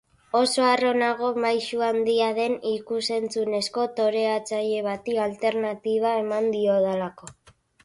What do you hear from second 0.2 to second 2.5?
Oso harro nago maisu handia